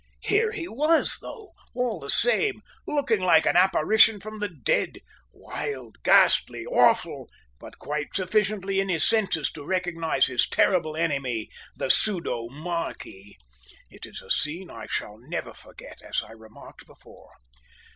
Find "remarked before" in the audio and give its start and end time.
16.31-17.29